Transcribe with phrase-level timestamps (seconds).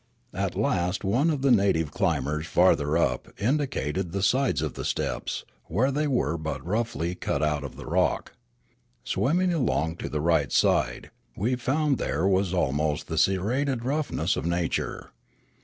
[0.33, 5.45] At last one of the native climbers farther up indicated the sides of the steps,
[5.65, 8.33] where they were but roughly cut out of the rock.
[9.03, 14.47] Swimming along to the right side, we found there was almost the sierraed roughness of
[14.47, 15.11] na ture.